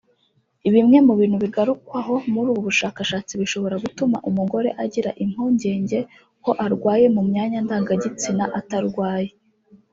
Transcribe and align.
Bimwe 0.73 0.97
mu 1.07 1.13
bintu 1.19 1.37
bigarukwaho 1.43 2.15
muri 2.33 2.47
ubu 2.51 2.61
bushakshatsi 2.67 3.33
bishobora 3.41 3.75
gutuma 3.83 4.17
umugore 4.29 4.69
agira 4.83 5.09
impungenge 5.23 5.99
ko 6.43 6.51
arwaye 6.65 7.05
mu 7.15 7.21
myanya 7.29 7.59
ndangagitsina 7.65 8.45
atarwaye 8.59 9.29